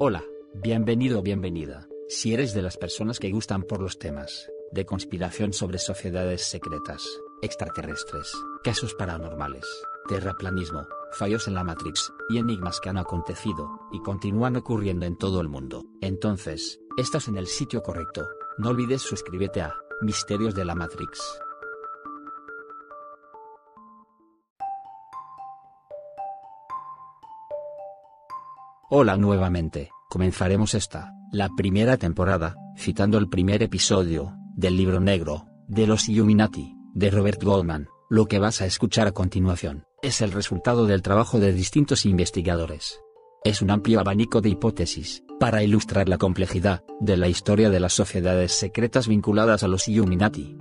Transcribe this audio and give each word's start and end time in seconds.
Hola, 0.00 0.22
bienvenido 0.54 1.18
o 1.18 1.22
bienvenida. 1.22 1.88
Si 2.08 2.32
eres 2.32 2.54
de 2.54 2.62
las 2.62 2.76
personas 2.76 3.18
que 3.18 3.32
gustan 3.32 3.64
por 3.64 3.80
los 3.80 3.98
temas 3.98 4.48
de 4.70 4.86
conspiración 4.86 5.52
sobre 5.52 5.78
sociedades 5.78 6.42
secretas, 6.42 7.04
extraterrestres, 7.42 8.32
casos 8.62 8.94
paranormales, 8.94 9.66
terraplanismo, 10.08 10.86
fallos 11.10 11.48
en 11.48 11.54
la 11.54 11.64
Matrix 11.64 12.12
y 12.30 12.38
enigmas 12.38 12.78
que 12.78 12.90
han 12.90 12.98
acontecido 12.98 13.68
y 13.90 14.00
continúan 14.00 14.54
ocurriendo 14.54 15.04
en 15.04 15.18
todo 15.18 15.40
el 15.40 15.48
mundo, 15.48 15.84
entonces, 16.00 16.78
estás 16.96 17.26
en 17.26 17.36
el 17.36 17.48
sitio 17.48 17.82
correcto. 17.82 18.24
No 18.56 18.68
olvides 18.68 19.02
suscribirte 19.02 19.62
a 19.62 19.74
Misterios 20.00 20.54
de 20.54 20.64
la 20.64 20.76
Matrix. 20.76 21.40
Hola 28.90 29.18
nuevamente, 29.18 29.90
comenzaremos 30.08 30.72
esta, 30.72 31.12
la 31.30 31.50
primera 31.54 31.98
temporada, 31.98 32.56
citando 32.74 33.18
el 33.18 33.28
primer 33.28 33.62
episodio, 33.62 34.32
del 34.56 34.78
libro 34.78 34.98
negro, 34.98 35.44
de 35.66 35.86
los 35.86 36.08
Illuminati, 36.08 36.74
de 36.94 37.10
Robert 37.10 37.42
Goldman. 37.42 37.88
Lo 38.08 38.24
que 38.24 38.38
vas 38.38 38.62
a 38.62 38.64
escuchar 38.64 39.06
a 39.06 39.12
continuación, 39.12 39.84
es 40.00 40.22
el 40.22 40.32
resultado 40.32 40.86
del 40.86 41.02
trabajo 41.02 41.38
de 41.38 41.52
distintos 41.52 42.06
investigadores. 42.06 42.98
Es 43.44 43.60
un 43.60 43.70
amplio 43.70 44.00
abanico 44.00 44.40
de 44.40 44.48
hipótesis, 44.48 45.22
para 45.38 45.62
ilustrar 45.62 46.08
la 46.08 46.16
complejidad, 46.16 46.82
de 46.98 47.18
la 47.18 47.28
historia 47.28 47.68
de 47.68 47.80
las 47.80 47.92
sociedades 47.92 48.52
secretas 48.52 49.06
vinculadas 49.06 49.64
a 49.64 49.68
los 49.68 49.86
Illuminati. 49.88 50.56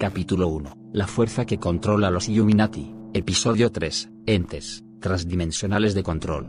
Capítulo 0.00 0.48
1. 0.48 0.72
La 0.94 1.06
fuerza 1.06 1.44
que 1.44 1.58
controla 1.58 2.10
los 2.10 2.30
Illuminati. 2.30 2.94
Episodio 3.12 3.70
3. 3.70 4.08
Entes, 4.24 4.82
transdimensionales 4.98 5.92
de 5.92 6.02
control. 6.02 6.46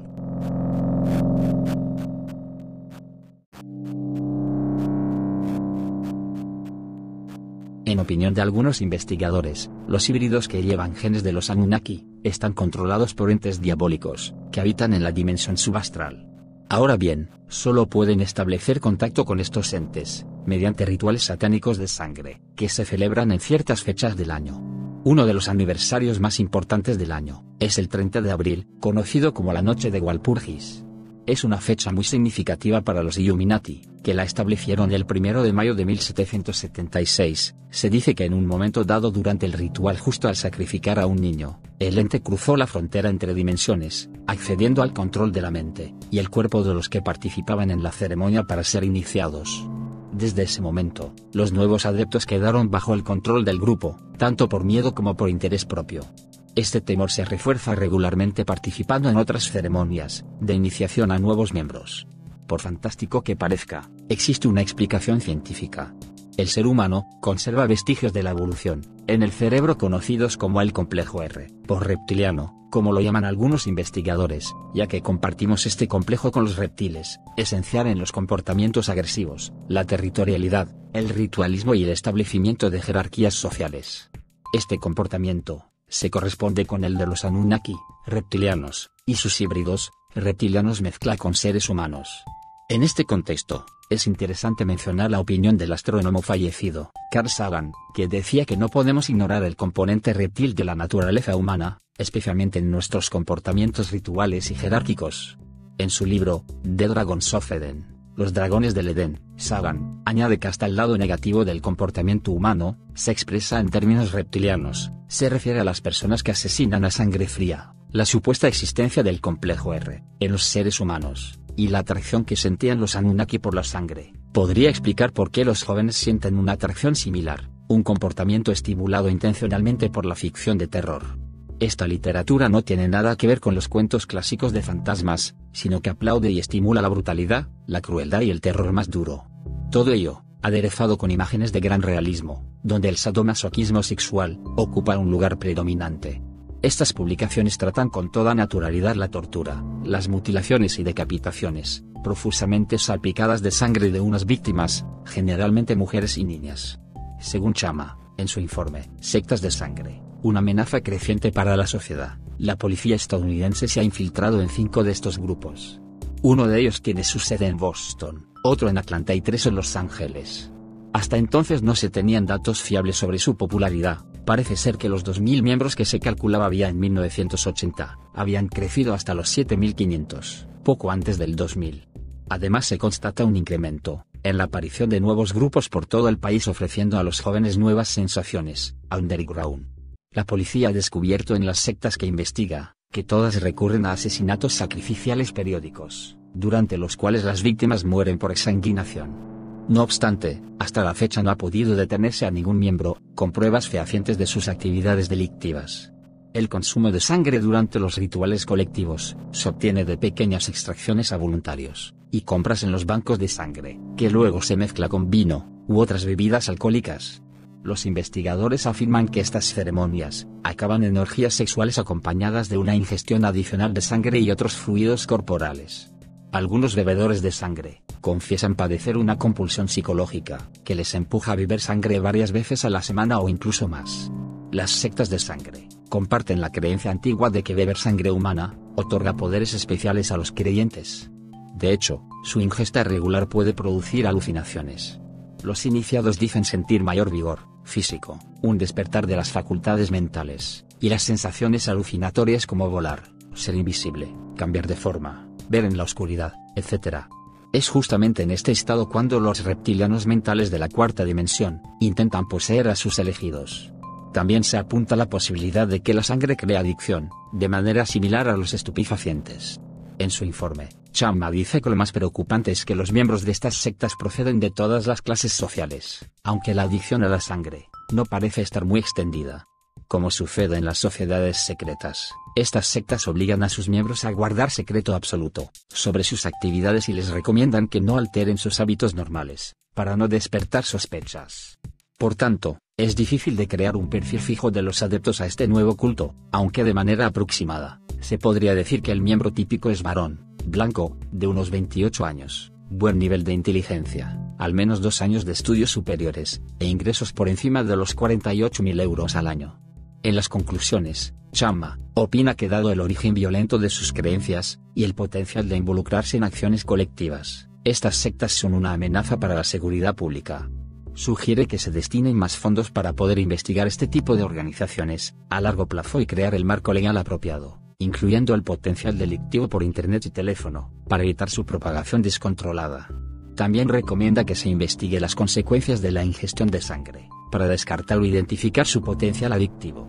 En 7.83 7.99
opinión 7.99 8.33
de 8.33 8.41
algunos 8.41 8.81
investigadores, 8.81 9.69
los 9.85 10.09
híbridos 10.09 10.47
que 10.47 10.63
llevan 10.63 10.95
genes 10.95 11.21
de 11.21 11.33
los 11.33 11.49
Anunnaki, 11.49 12.07
están 12.23 12.53
controlados 12.53 13.13
por 13.13 13.31
entes 13.31 13.59
diabólicos, 13.59 14.33
que 14.53 14.61
habitan 14.61 14.93
en 14.93 15.03
la 15.03 15.11
dimensión 15.11 15.57
subastral. 15.57 16.25
Ahora 16.69 16.95
bien, 16.95 17.31
solo 17.49 17.87
pueden 17.87 18.21
establecer 18.21 18.79
contacto 18.79 19.25
con 19.25 19.41
estos 19.41 19.73
entes, 19.73 20.25
mediante 20.45 20.85
rituales 20.85 21.23
satánicos 21.23 21.77
de 21.77 21.87
sangre, 21.87 22.41
que 22.55 22.69
se 22.69 22.85
celebran 22.85 23.31
en 23.31 23.39
ciertas 23.39 23.83
fechas 23.83 24.15
del 24.15 24.31
año. 24.31 24.61
Uno 25.03 25.25
de 25.25 25.33
los 25.33 25.49
aniversarios 25.49 26.19
más 26.19 26.39
importantes 26.39 26.97
del 26.97 27.11
año, 27.11 27.43
es 27.59 27.77
el 27.79 27.89
30 27.89 28.21
de 28.21 28.31
abril, 28.31 28.67
conocido 28.79 29.33
como 29.33 29.51
la 29.51 29.61
Noche 29.61 29.89
de 29.89 29.99
Walpurgis. 29.99 30.85
Es 31.25 31.43
una 31.43 31.57
fecha 31.57 31.91
muy 31.91 32.03
significativa 32.03 32.81
para 32.81 33.03
los 33.03 33.17
Illuminati, 33.17 33.83
que 34.03 34.13
la 34.13 34.23
establecieron 34.23 34.91
el 34.91 35.05
1 35.09 35.43
de 35.43 35.53
mayo 35.53 35.75
de 35.75 35.85
1776. 35.85 37.55
Se 37.69 37.89
dice 37.89 38.15
que 38.15 38.25
en 38.25 38.33
un 38.33 38.45
momento 38.45 38.83
dado 38.83 39.11
durante 39.11 39.45
el 39.45 39.53
ritual 39.53 39.97
justo 39.97 40.27
al 40.27 40.35
sacrificar 40.35 40.99
a 40.99 41.05
un 41.05 41.17
niño, 41.17 41.61
el 41.79 41.97
ente 41.97 42.21
cruzó 42.21 42.57
la 42.57 42.67
frontera 42.67 43.09
entre 43.09 43.33
dimensiones, 43.33 44.09
accediendo 44.27 44.83
al 44.83 44.93
control 44.93 45.31
de 45.31 45.41
la 45.41 45.51
mente 45.51 45.93
y 46.09 46.19
el 46.19 46.29
cuerpo 46.29 46.63
de 46.63 46.73
los 46.73 46.89
que 46.89 47.01
participaban 47.01 47.71
en 47.71 47.81
la 47.81 47.91
ceremonia 47.91 48.43
para 48.43 48.63
ser 48.63 48.83
iniciados. 48.83 49.67
Desde 50.11 50.43
ese 50.43 50.61
momento, 50.61 51.13
los 51.33 51.53
nuevos 51.53 51.85
adeptos 51.85 52.25
quedaron 52.25 52.69
bajo 52.69 52.93
el 52.93 53.03
control 53.03 53.45
del 53.45 53.59
grupo, 53.59 53.97
tanto 54.17 54.49
por 54.49 54.65
miedo 54.65 54.93
como 54.93 55.15
por 55.15 55.29
interés 55.29 55.65
propio. 55.65 56.05
Este 56.53 56.81
temor 56.81 57.11
se 57.11 57.23
refuerza 57.23 57.75
regularmente 57.75 58.43
participando 58.43 59.09
en 59.09 59.15
otras 59.15 59.49
ceremonias, 59.49 60.25
de 60.41 60.53
iniciación 60.53 61.11
a 61.11 61.19
nuevos 61.19 61.53
miembros. 61.53 62.07
Por 62.45 62.59
fantástico 62.59 63.23
que 63.23 63.37
parezca, 63.37 63.89
existe 64.09 64.49
una 64.49 64.61
explicación 64.61 65.21
científica. 65.21 65.93
El 66.37 66.47
ser 66.47 66.65
humano 66.65 67.07
conserva 67.21 67.67
vestigios 67.67 68.13
de 68.13 68.23
la 68.23 68.31
evolución, 68.31 68.85
en 69.07 69.23
el 69.23 69.31
cerebro 69.31 69.77
conocidos 69.77 70.37
como 70.37 70.61
el 70.61 70.73
complejo 70.73 71.21
R, 71.23 71.51
por 71.67 71.85
reptiliano, 71.85 72.67
como 72.71 72.93
lo 72.93 73.01
llaman 73.01 73.25
algunos 73.25 73.67
investigadores, 73.67 74.55
ya 74.73 74.87
que 74.87 75.01
compartimos 75.01 75.65
este 75.65 75.87
complejo 75.87 76.31
con 76.31 76.45
los 76.45 76.55
reptiles, 76.55 77.19
esencial 77.35 77.87
en 77.87 77.99
los 77.99 78.13
comportamientos 78.13 78.87
agresivos, 78.87 79.51
la 79.67 79.85
territorialidad, 79.85 80.73
el 80.93 81.09
ritualismo 81.09 81.75
y 81.75 81.83
el 81.83 81.89
establecimiento 81.89 82.69
de 82.69 82.81
jerarquías 82.81 83.33
sociales. 83.33 84.09
Este 84.53 84.77
comportamiento, 84.77 85.71
se 85.89 86.09
corresponde 86.09 86.65
con 86.65 86.85
el 86.85 86.97
de 86.97 87.05
los 87.05 87.25
Anunnaki, 87.25 87.75
reptilianos, 88.05 88.91
y 89.05 89.15
sus 89.15 89.41
híbridos, 89.41 89.91
reptilianos 90.15 90.81
mezcla 90.81 91.17
con 91.17 91.33
seres 91.33 91.69
humanos. 91.69 92.23
En 92.69 92.83
este 92.83 93.03
contexto, 93.03 93.65
es 93.91 94.07
interesante 94.07 94.63
mencionar 94.63 95.11
la 95.11 95.19
opinión 95.19 95.57
del 95.57 95.73
astrónomo 95.73 96.21
fallecido, 96.21 96.91
Carl 97.11 97.27
Sagan, 97.27 97.73
que 97.93 98.07
decía 98.07 98.45
que 98.45 98.55
no 98.55 98.69
podemos 98.69 99.09
ignorar 99.09 99.43
el 99.43 99.57
componente 99.57 100.13
reptil 100.13 100.55
de 100.55 100.63
la 100.63 100.75
naturaleza 100.75 101.35
humana, 101.35 101.79
especialmente 101.97 102.59
en 102.59 102.71
nuestros 102.71 103.09
comportamientos 103.09 103.91
rituales 103.91 104.49
y 104.49 104.55
jerárquicos. 104.55 105.37
En 105.77 105.89
su 105.89 106.05
libro, 106.05 106.45
The 106.63 106.87
Dragons 106.87 107.33
of 107.33 107.51
Eden, 107.51 107.85
Los 108.15 108.31
Dragones 108.31 108.73
del 108.73 108.87
Edén, 108.87 109.19
Sagan, 109.35 110.01
añade 110.05 110.39
que 110.39 110.47
hasta 110.47 110.67
el 110.67 110.77
lado 110.77 110.97
negativo 110.97 111.43
del 111.43 111.61
comportamiento 111.61 112.31
humano, 112.31 112.77
se 112.93 113.11
expresa 113.11 113.59
en 113.59 113.67
términos 113.67 114.13
reptilianos, 114.13 114.93
se 115.09 115.29
refiere 115.29 115.59
a 115.59 115.65
las 115.65 115.81
personas 115.81 116.23
que 116.23 116.31
asesinan 116.31 116.85
a 116.85 116.91
sangre 116.91 117.27
fría, 117.27 117.73
la 117.89 118.05
supuesta 118.05 118.47
existencia 118.47 119.03
del 119.03 119.19
complejo 119.19 119.73
R, 119.73 120.01
en 120.21 120.31
los 120.31 120.45
seres 120.45 120.79
humanos, 120.79 121.40
y 121.55 121.67
la 121.67 121.79
atracción 121.79 122.25
que 122.25 122.35
sentían 122.35 122.79
los 122.79 122.95
Anunnaki 122.95 123.39
por 123.39 123.55
la 123.55 123.63
sangre, 123.63 124.13
podría 124.33 124.69
explicar 124.69 125.13
por 125.13 125.31
qué 125.31 125.45
los 125.45 125.63
jóvenes 125.63 125.95
sienten 125.95 126.37
una 126.37 126.53
atracción 126.53 126.95
similar, 126.95 127.49
un 127.67 127.83
comportamiento 127.83 128.51
estimulado 128.51 129.09
intencionalmente 129.09 129.89
por 129.89 130.05
la 130.05 130.15
ficción 130.15 130.57
de 130.57 130.67
terror. 130.67 131.17
Esta 131.59 131.87
literatura 131.87 132.49
no 132.49 132.63
tiene 132.63 132.87
nada 132.87 133.15
que 133.15 133.27
ver 133.27 133.39
con 133.39 133.53
los 133.53 133.67
cuentos 133.67 134.07
clásicos 134.07 134.51
de 134.51 134.63
fantasmas, 134.63 135.35
sino 135.51 135.81
que 135.81 135.91
aplaude 135.91 136.31
y 136.31 136.39
estimula 136.39 136.81
la 136.81 136.87
brutalidad, 136.87 137.49
la 137.67 137.81
crueldad 137.81 138.21
y 138.21 138.31
el 138.31 138.41
terror 138.41 138.71
más 138.73 138.89
duro. 138.89 139.25
Todo 139.69 139.93
ello, 139.93 140.23
aderezado 140.41 140.97
con 140.97 141.11
imágenes 141.11 141.51
de 141.51 141.59
gran 141.59 141.81
realismo, 141.81 142.43
donde 142.63 142.89
el 142.89 142.97
sadomasoquismo 142.97 143.83
sexual 143.83 144.39
ocupa 144.57 144.97
un 144.97 145.11
lugar 145.11 145.37
predominante. 145.37 146.21
Estas 146.61 146.93
publicaciones 146.93 147.57
tratan 147.57 147.89
con 147.89 148.11
toda 148.11 148.35
naturalidad 148.35 148.95
la 148.95 149.09
tortura, 149.09 149.63
las 149.83 150.09
mutilaciones 150.09 150.77
y 150.77 150.83
decapitaciones, 150.83 151.83
profusamente 152.03 152.77
salpicadas 152.77 153.41
de 153.41 153.49
sangre 153.49 153.89
de 153.89 153.99
unas 153.99 154.27
víctimas, 154.27 154.85
generalmente 155.03 155.75
mujeres 155.75 156.19
y 156.19 156.23
niñas. 156.23 156.79
Según 157.19 157.53
Chama, 157.53 157.97
en 158.17 158.27
su 158.27 158.39
informe, 158.39 158.91
Sectas 158.99 159.41
de 159.41 159.49
Sangre, 159.49 160.03
una 160.21 160.37
amenaza 160.37 160.81
creciente 160.81 161.31
para 161.31 161.57
la 161.57 161.65
sociedad, 161.65 162.19
la 162.37 162.57
policía 162.57 162.95
estadounidense 162.95 163.67
se 163.67 163.79
ha 163.79 163.83
infiltrado 163.83 164.39
en 164.39 164.49
cinco 164.49 164.83
de 164.83 164.91
estos 164.91 165.17
grupos. 165.17 165.81
Uno 166.21 166.47
de 166.47 166.59
ellos 166.59 166.83
tiene 166.83 167.03
su 167.03 167.17
sede 167.17 167.47
en 167.47 167.57
Boston, 167.57 168.27
otro 168.43 168.69
en 168.69 168.77
Atlanta 168.77 169.15
y 169.15 169.21
tres 169.21 169.47
en 169.47 169.55
Los 169.55 169.75
Ángeles. 169.75 170.51
Hasta 170.93 171.17
entonces 171.17 171.63
no 171.63 171.73
se 171.73 171.89
tenían 171.89 172.27
datos 172.27 172.61
fiables 172.61 172.97
sobre 172.97 173.17
su 173.17 173.35
popularidad, 173.35 174.05
parece 174.25 174.55
ser 174.55 174.77
que 174.77 174.89
los 174.89 175.05
2.000 175.05 175.41
miembros 175.41 175.75
que 175.75 175.85
se 175.85 175.99
calculaba 175.99 176.45
había 176.45 176.69
en 176.69 176.79
1980, 176.79 177.97
habían 178.13 178.47
crecido 178.47 178.93
hasta 178.93 179.13
los 179.13 179.35
7.500, 179.37 180.47
poco 180.63 180.91
antes 180.91 181.17
del 181.17 181.35
2000. 181.35 181.87
Además 182.29 182.65
se 182.65 182.77
constata 182.77 183.25
un 183.25 183.35
incremento, 183.35 184.05
en 184.23 184.37
la 184.37 184.45
aparición 184.45 184.89
de 184.89 184.99
nuevos 184.99 185.33
grupos 185.33 185.69
por 185.69 185.85
todo 185.85 186.07
el 186.07 186.17
país 186.17 186.47
ofreciendo 186.47 186.97
a 186.97 187.03
los 187.03 187.21
jóvenes 187.21 187.57
nuevas 187.57 187.89
sensaciones, 187.89 188.75
underground. 188.95 189.67
La 190.11 190.25
policía 190.25 190.69
ha 190.69 190.73
descubierto 190.73 191.35
en 191.35 191.45
las 191.45 191.59
sectas 191.59 191.97
que 191.97 192.05
investiga, 192.05 192.75
que 192.91 193.03
todas 193.03 193.41
recurren 193.41 193.85
a 193.85 193.93
asesinatos 193.93 194.53
sacrificiales 194.53 195.31
periódicos, 195.31 196.17
durante 196.33 196.77
los 196.77 196.97
cuales 196.97 197.23
las 197.23 197.43
víctimas 197.43 197.85
mueren 197.85 198.17
por 198.17 198.31
exsanguinación. 198.31 199.30
No 199.67 199.83
obstante, 199.83 200.41
hasta 200.59 200.83
la 200.83 200.93
fecha 200.93 201.23
no 201.23 201.31
ha 201.31 201.37
podido 201.37 201.75
detenerse 201.75 202.25
a 202.25 202.31
ningún 202.31 202.59
miembro, 202.59 202.97
con 203.15 203.31
pruebas 203.31 203.69
fehacientes 203.69 204.17
de 204.17 204.25
sus 204.25 204.47
actividades 204.47 205.07
delictivas. 205.07 205.93
El 206.33 206.49
consumo 206.49 206.91
de 206.91 206.99
sangre 206.99 207.39
durante 207.39 207.79
los 207.79 207.95
rituales 207.95 208.45
colectivos 208.45 209.17
se 209.31 209.49
obtiene 209.49 209.85
de 209.85 209.97
pequeñas 209.97 210.49
extracciones 210.49 211.11
a 211.11 211.17
voluntarios, 211.17 211.93
y 212.09 212.21
compras 212.21 212.63
en 212.63 212.71
los 212.71 212.85
bancos 212.85 213.19
de 213.19 213.27
sangre, 213.27 213.79
que 213.97 214.09
luego 214.09 214.41
se 214.41 214.57
mezcla 214.57 214.89
con 214.89 215.09
vino, 215.09 215.63
u 215.67 215.79
otras 215.79 216.05
bebidas 216.05 216.49
alcohólicas. 216.49 217.21
Los 217.63 217.85
investigadores 217.85 218.65
afirman 218.65 219.07
que 219.07 219.19
estas 219.19 219.53
ceremonias 219.53 220.27
acaban 220.43 220.83
en 220.83 220.97
orgías 220.97 221.33
sexuales 221.33 221.77
acompañadas 221.77 222.49
de 222.49 222.57
una 222.57 222.75
ingestión 222.75 223.23
adicional 223.23 223.73
de 223.73 223.81
sangre 223.81 224.19
y 224.19 224.31
otros 224.31 224.53
fluidos 224.53 225.05
corporales. 225.05 225.93
Algunos 226.31 226.75
bebedores 226.75 227.21
de 227.21 227.31
sangre 227.31 227.83
confiesan 228.01 228.55
padecer 228.55 228.97
una 228.97 229.17
compulsión 229.17 229.67
psicológica, 229.67 230.49
que 230.63 230.75
les 230.75 230.93
empuja 230.95 231.31
a 231.31 231.35
beber 231.35 231.61
sangre 231.61 231.99
varias 231.99 232.31
veces 232.31 232.65
a 232.65 232.69
la 232.69 232.81
semana 232.81 233.19
o 233.19 233.29
incluso 233.29 233.67
más. 233.67 234.11
Las 234.51 234.71
sectas 234.71 235.09
de 235.09 235.19
sangre, 235.19 235.69
comparten 235.89 236.41
la 236.41 236.51
creencia 236.51 236.91
antigua 236.91 237.29
de 237.29 237.43
que 237.43 237.55
beber 237.55 237.77
sangre 237.77 238.11
humana, 238.11 238.57
otorga 238.75 239.13
poderes 239.13 239.53
especiales 239.53 240.11
a 240.11 240.17
los 240.17 240.31
creyentes. 240.31 241.09
De 241.55 241.71
hecho, 241.71 242.03
su 242.23 242.41
ingesta 242.41 242.83
regular 242.83 243.29
puede 243.29 243.53
producir 243.53 244.07
alucinaciones. 244.07 244.99
Los 245.43 245.65
iniciados 245.65 246.19
dicen 246.19 246.43
sentir 246.43 246.83
mayor 246.83 247.11
vigor 247.11 247.51
físico, 247.63 248.19
un 248.41 248.57
despertar 248.57 249.07
de 249.07 249.15
las 249.15 249.31
facultades 249.31 249.91
mentales, 249.91 250.65
y 250.79 250.89
las 250.89 251.03
sensaciones 251.03 251.67
alucinatorias 251.67 252.47
como 252.47 252.69
volar, 252.69 253.03
ser 253.33 253.55
invisible, 253.55 254.13
cambiar 254.35 254.67
de 254.67 254.75
forma, 254.75 255.27
ver 255.49 255.65
en 255.65 255.77
la 255.77 255.83
oscuridad, 255.83 256.33
etc. 256.55 257.05
Es 257.53 257.67
justamente 257.67 258.23
en 258.23 258.31
este 258.31 258.53
estado 258.53 258.87
cuando 258.87 259.19
los 259.19 259.43
reptilianos 259.43 260.07
mentales 260.07 260.51
de 260.51 260.59
la 260.59 260.69
cuarta 260.69 261.03
dimensión 261.03 261.61
intentan 261.81 262.29
poseer 262.29 262.69
a 262.69 262.75
sus 262.75 262.97
elegidos. 262.97 263.73
También 264.13 264.45
se 264.45 264.57
apunta 264.57 264.95
la 264.95 265.09
posibilidad 265.09 265.67
de 265.67 265.81
que 265.81 265.93
la 265.93 266.03
sangre 266.03 266.37
crea 266.37 266.61
adicción, 266.61 267.09
de 267.33 267.49
manera 267.49 267.85
similar 267.85 268.29
a 268.29 268.37
los 268.37 268.53
estupefacientes. 268.53 269.59
En 269.99 270.11
su 270.11 270.23
informe, 270.23 270.69
Chama 270.91 271.29
dice 271.29 271.61
que 271.61 271.69
lo 271.69 271.75
más 271.75 271.91
preocupante 271.91 272.51
es 272.51 272.63
que 272.63 272.75
los 272.75 272.93
miembros 272.93 273.23
de 273.23 273.31
estas 273.31 273.55
sectas 273.55 273.95
proceden 273.99 274.39
de 274.39 274.51
todas 274.51 274.87
las 274.87 275.01
clases 275.01 275.33
sociales, 275.33 276.09
aunque 276.23 276.53
la 276.53 276.63
adicción 276.63 277.03
a 277.03 277.09
la 277.09 277.19
sangre 277.19 277.67
no 277.91 278.05
parece 278.05 278.41
estar 278.41 278.63
muy 278.63 278.79
extendida. 278.79 279.50
Como 279.91 280.09
sucede 280.09 280.55
en 280.55 280.63
las 280.63 280.77
sociedades 280.77 281.35
secretas, 281.35 282.13
estas 282.33 282.65
sectas 282.65 283.09
obligan 283.09 283.43
a 283.43 283.49
sus 283.49 283.67
miembros 283.67 284.05
a 284.05 284.11
guardar 284.11 284.49
secreto 284.49 284.95
absoluto 284.95 285.51
sobre 285.67 286.05
sus 286.05 286.25
actividades 286.25 286.87
y 286.87 286.93
les 286.93 287.09
recomiendan 287.09 287.67
que 287.67 287.81
no 287.81 287.97
alteren 287.97 288.37
sus 288.37 288.61
hábitos 288.61 288.95
normales, 288.95 289.57
para 289.73 289.97
no 289.97 290.07
despertar 290.07 290.63
sospechas. 290.63 291.59
Por 291.97 292.15
tanto, 292.15 292.59
es 292.77 292.95
difícil 292.95 293.35
de 293.35 293.49
crear 293.49 293.75
un 293.75 293.89
perfil 293.89 294.21
fijo 294.21 294.49
de 294.49 294.61
los 294.61 294.81
adeptos 294.81 295.19
a 295.19 295.25
este 295.25 295.49
nuevo 295.49 295.75
culto, 295.75 296.15
aunque 296.31 296.63
de 296.63 296.73
manera 296.73 297.07
aproximada, 297.07 297.81
se 297.99 298.17
podría 298.17 298.55
decir 298.55 298.81
que 298.81 298.93
el 298.93 299.01
miembro 299.01 299.33
típico 299.33 299.71
es 299.71 299.83
varón, 299.83 300.25
blanco, 300.45 300.97
de 301.11 301.27
unos 301.27 301.49
28 301.49 302.05
años, 302.05 302.53
buen 302.69 302.97
nivel 302.97 303.25
de 303.25 303.33
inteligencia, 303.33 304.17
al 304.39 304.53
menos 304.53 304.79
dos 304.79 305.01
años 305.01 305.25
de 305.25 305.33
estudios 305.33 305.69
superiores, 305.69 306.41
e 306.59 306.65
ingresos 306.65 307.11
por 307.11 307.27
encima 307.27 307.65
de 307.65 307.75
los 307.75 307.93
48.000 307.93 308.81
euros 308.81 309.17
al 309.17 309.27
año. 309.27 309.61
En 310.03 310.15
las 310.15 310.29
conclusiones, 310.29 311.13
Chama 311.31 311.79
opina 311.93 312.33
que 312.33 312.49
dado 312.49 312.71
el 312.71 312.79
origen 312.79 313.13
violento 313.13 313.59
de 313.59 313.69
sus 313.69 313.93
creencias, 313.93 314.59
y 314.73 314.83
el 314.83 314.95
potencial 314.95 315.47
de 315.47 315.57
involucrarse 315.57 316.17
en 316.17 316.23
acciones 316.23 316.65
colectivas, 316.65 317.49
estas 317.63 317.97
sectas 317.97 318.31
son 318.31 318.55
una 318.55 318.73
amenaza 318.73 319.19
para 319.19 319.35
la 319.35 319.43
seguridad 319.43 319.95
pública. 319.95 320.49
Sugiere 320.95 321.45
que 321.45 321.59
se 321.59 321.69
destinen 321.69 322.17
más 322.17 322.35
fondos 322.35 322.71
para 322.71 322.93
poder 322.93 323.19
investigar 323.19 323.67
este 323.67 323.87
tipo 323.87 324.15
de 324.15 324.23
organizaciones, 324.23 325.15
a 325.29 325.39
largo 325.39 325.67
plazo 325.67 326.01
y 326.01 326.07
crear 326.07 326.33
el 326.33 326.45
marco 326.45 326.73
legal 326.73 326.97
apropiado, 326.97 327.59
incluyendo 327.77 328.33
el 328.33 328.43
potencial 328.43 328.97
delictivo 328.97 329.49
por 329.49 329.61
Internet 329.61 330.07
y 330.07 330.09
teléfono, 330.09 330.73
para 330.89 331.03
evitar 331.03 331.29
su 331.29 331.45
propagación 331.45 332.01
descontrolada. 332.01 332.89
También 333.35 333.69
recomienda 333.69 334.25
que 334.25 334.35
se 334.35 334.49
investigue 334.49 334.99
las 334.99 335.13
consecuencias 335.13 335.81
de 335.81 335.91
la 335.91 336.03
ingestión 336.03 336.49
de 336.49 336.61
sangre 336.61 337.07
para 337.31 337.47
descartar 337.47 337.97
o 337.97 338.05
identificar 338.05 338.67
su 338.67 338.81
potencial 338.81 339.31
adictivo. 339.33 339.87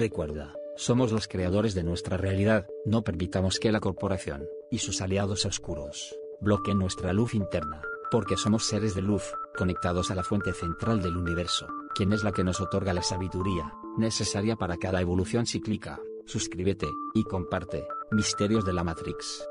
Recuerda, 0.00 0.54
somos 0.76 1.12
los 1.12 1.28
creadores 1.28 1.74
de 1.74 1.82
nuestra 1.82 2.16
realidad, 2.16 2.66
no 2.86 3.02
permitamos 3.02 3.58
que 3.58 3.70
la 3.70 3.80
corporación, 3.80 4.46
y 4.70 4.78
sus 4.78 5.02
aliados 5.02 5.44
oscuros, 5.44 6.16
bloqueen 6.40 6.78
nuestra 6.78 7.12
luz 7.12 7.34
interna, 7.34 7.82
porque 8.10 8.38
somos 8.38 8.64
seres 8.64 8.94
de 8.94 9.02
luz, 9.02 9.22
conectados 9.56 10.10
a 10.10 10.14
la 10.14 10.22
fuente 10.22 10.54
central 10.54 11.02
del 11.02 11.18
universo, 11.18 11.66
quien 11.94 12.14
es 12.14 12.24
la 12.24 12.32
que 12.32 12.44
nos 12.44 12.62
otorga 12.62 12.94
la 12.94 13.02
sabiduría, 13.02 13.74
necesaria 13.98 14.56
para 14.56 14.78
cada 14.78 15.02
evolución 15.02 15.44
cíclica. 15.44 16.00
Suscríbete, 16.24 16.86
y 17.14 17.24
comparte, 17.24 17.84
Misterios 18.12 18.64
de 18.64 18.72
la 18.72 18.82
Matrix. 18.82 19.46